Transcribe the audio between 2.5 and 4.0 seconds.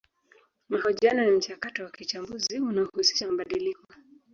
unaohusisha mabadiliko